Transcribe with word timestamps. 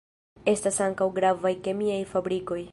Estas 0.53 0.79
ankaŭ 0.85 1.09
gravaj 1.19 1.53
kemiaj 1.69 2.03
fabrikoj. 2.15 2.63